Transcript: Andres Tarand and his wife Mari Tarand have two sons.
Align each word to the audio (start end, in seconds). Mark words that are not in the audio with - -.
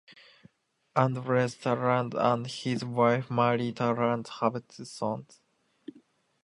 Andres 0.95 1.53
Tarand 1.59 2.15
and 2.15 2.47
his 2.47 2.83
wife 2.83 3.29
Mari 3.29 3.71
Tarand 3.71 4.27
have 4.39 4.67
two 4.67 4.83
sons. 4.83 5.39